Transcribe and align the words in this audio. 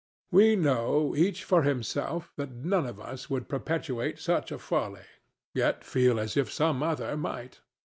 We 0.31 0.55
know, 0.55 1.15
each 1.15 1.43
for 1.43 1.61
himself, 1.61 2.31
that 2.35 2.49
none 2.49 2.87
of 2.87 2.99
us 2.99 3.29
would 3.29 3.47
perpetrate 3.47 4.17
such 4.17 4.51
a 4.51 4.57
folly, 4.57 5.05
yet 5.53 5.83
feel 5.83 6.19
as 6.19 6.35
if 6.35 6.51
some 6.51 6.81
other 6.81 7.15
might. 7.15 7.59